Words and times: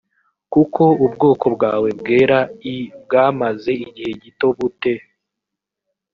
kuko 0.53 0.83
ubwoko 1.05 1.45
bwawe 1.55 1.89
bwera 1.99 2.39
l 2.73 2.75
bwamaze 3.03 3.71
igihe 3.85 4.11
gito 4.23 4.47
bu 4.57 4.67
te 4.81 4.93